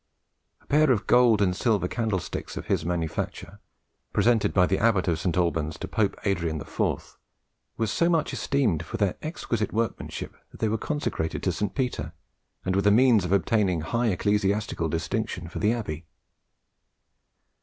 A 0.61 0.65
pair 0.65 0.89
of 0.91 1.05
gold 1.05 1.43
and 1.43 1.55
silver 1.55 1.87
candlesticks 1.87 2.57
of 2.57 2.65
his 2.65 2.83
manufacture, 2.83 3.59
presented 4.13 4.51
by 4.51 4.65
the 4.65 4.79
abbot 4.79 5.07
of 5.07 5.19
St. 5.19 5.37
Alban's 5.37 5.77
to 5.77 5.87
Pope 5.87 6.19
Adrian 6.25 6.59
IV., 6.59 7.17
were 7.77 7.85
so 7.85 8.09
much 8.09 8.33
esteemed 8.33 8.83
for 8.83 8.97
their 8.97 9.15
exquisite 9.21 9.71
workmanship 9.71 10.35
that 10.49 10.59
they 10.59 10.69
were 10.69 10.79
consecrated 10.79 11.43
to 11.43 11.51
St. 11.51 11.75
Peter, 11.75 12.13
and 12.65 12.75
were 12.75 12.81
the 12.81 12.89
means 12.89 13.25
of 13.25 13.31
obtaining 13.31 13.81
high 13.81 14.07
ecclesiastical 14.07 14.89
distinction 14.89 15.47
for 15.47 15.59
the 15.59 15.71
abbey. 15.71 16.07